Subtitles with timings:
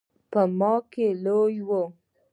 [0.31, 1.69] په ما کې لوی و.